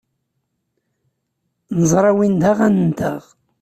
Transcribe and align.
Neẓra 1.79 2.11
win 2.17 2.33
d 2.41 2.43
aɣan-nteɣ. 2.51 3.21